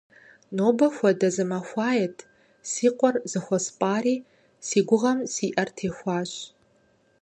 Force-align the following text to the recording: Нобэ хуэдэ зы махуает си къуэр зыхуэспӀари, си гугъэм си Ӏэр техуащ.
Нобэ 0.55 0.87
хуэдэ 0.95 1.29
зы 1.35 1.43
махуает 1.51 2.17
си 2.71 2.87
къуэр 2.97 3.15
зыхуэспӀари, 3.31 4.15
си 4.67 4.79
гугъэм 4.87 5.19
си 5.33 5.47
Ӏэр 5.55 5.69
техуащ. 5.77 6.31